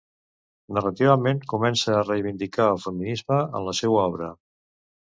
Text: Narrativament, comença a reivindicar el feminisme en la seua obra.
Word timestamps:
Narrativament, 0.77 1.43
comença 1.53 1.95
a 1.97 2.01
reivindicar 2.07 2.69
el 2.73 2.83
feminisme 2.89 3.41
en 3.47 3.71
la 3.71 3.79
seua 3.85 4.05
obra. 4.11 4.35